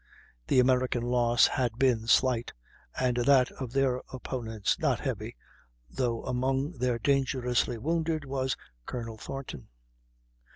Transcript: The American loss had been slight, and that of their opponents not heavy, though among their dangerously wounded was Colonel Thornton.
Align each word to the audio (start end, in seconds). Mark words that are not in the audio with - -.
The 0.47 0.59
American 0.59 1.03
loss 1.03 1.45
had 1.45 1.77
been 1.77 2.07
slight, 2.07 2.53
and 2.99 3.17
that 3.17 3.51
of 3.51 3.71
their 3.71 4.01
opponents 4.11 4.79
not 4.79 4.99
heavy, 4.99 5.35
though 5.91 6.25
among 6.25 6.71
their 6.79 6.97
dangerously 6.97 7.77
wounded 7.77 8.25
was 8.25 8.57
Colonel 8.87 9.19
Thornton. 9.19 9.67